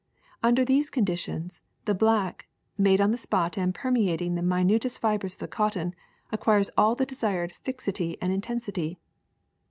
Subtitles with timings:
[0.41, 5.33] Under these conditions the black, made on the spot and permeat ing the minutest fibers
[5.33, 5.93] of the cotton,
[6.31, 8.97] acquires all the desired fixity and intensity.